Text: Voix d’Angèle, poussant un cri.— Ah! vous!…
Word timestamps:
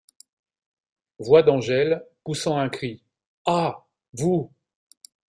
Voix 1.19 1.43
d’Angèle, 1.43 2.03
poussant 2.25 2.57
un 2.57 2.69
cri.— 2.69 3.03
Ah! 3.45 3.85
vous!… 4.13 4.51